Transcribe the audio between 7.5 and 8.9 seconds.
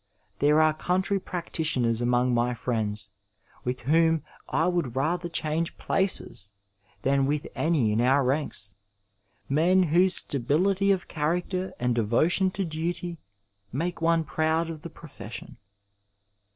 any in our ranks,